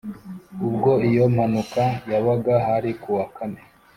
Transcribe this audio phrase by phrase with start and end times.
[0.67, 3.61] Ubwo iyo mpanuka yabaga hari kuwa kane